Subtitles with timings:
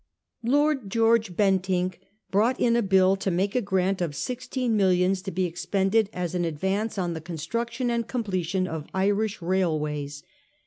[0.41, 1.99] Lord George Bentinck
[2.31, 6.33] brought in a bill to make a grant of sixteen millions to be expended as
[6.33, 10.23] an advance on the construction and completion of Irish railways.